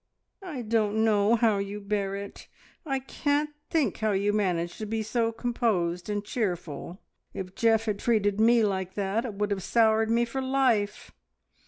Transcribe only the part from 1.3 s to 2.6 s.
how you bear it!